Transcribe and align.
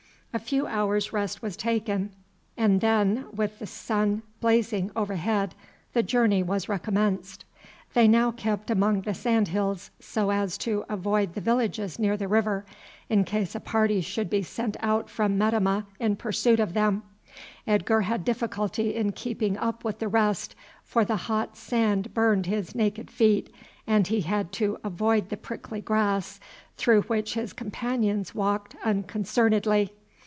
A 0.33 0.39
few 0.39 0.65
hours' 0.65 1.11
rest 1.11 1.41
was 1.41 1.57
taken, 1.57 2.09
and 2.55 2.79
then, 2.79 3.25
with 3.33 3.59
the 3.59 3.67
sun 3.67 4.21
blazing 4.39 4.89
overhead, 4.95 5.53
the 5.91 6.03
journey 6.03 6.41
was 6.41 6.69
recommenced. 6.69 7.43
They 7.93 8.07
now 8.07 8.31
kept 8.31 8.71
among 8.71 9.01
the 9.01 9.13
sand 9.13 9.49
hills 9.49 9.91
so 9.99 10.29
as 10.31 10.57
to 10.59 10.85
avoid 10.87 11.33
the 11.33 11.41
villages 11.41 11.99
near 11.99 12.15
the 12.15 12.29
river, 12.29 12.65
in 13.09 13.25
case 13.25 13.55
a 13.55 13.59
party 13.59 13.99
should 13.99 14.29
be 14.29 14.41
sent 14.41 14.77
out 14.79 15.09
from 15.09 15.37
Metemmeh 15.37 15.83
in 15.99 16.15
pursuit 16.15 16.61
of 16.61 16.73
them. 16.73 17.03
Edgar 17.67 18.03
had 18.03 18.23
difficulty 18.23 18.95
in 18.95 19.11
keeping 19.11 19.57
up 19.57 19.83
with 19.83 19.99
the 19.99 20.07
rest, 20.07 20.55
for 20.85 21.03
the 21.03 21.17
hot 21.27 21.57
sand 21.57 22.13
burned 22.13 22.45
his 22.45 22.73
naked 22.73 23.11
feet, 23.11 23.53
and 23.85 24.07
he 24.07 24.21
had 24.21 24.53
to 24.53 24.77
avoid 24.81 25.27
the 25.27 25.35
prickly 25.35 25.81
grass 25.81 26.39
through 26.77 27.01
which 27.01 27.33
his 27.33 27.51
companions 27.51 28.33
walked 28.33 28.77
unconcernedly. 28.85 29.91